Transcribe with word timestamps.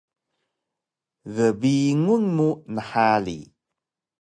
Gbingun 1.35 2.23
mu 2.35 2.49
nhari! 2.73 3.39